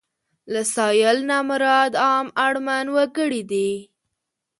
[0.53, 3.71] له سايل نه مراد عام اړمن وګړي دي.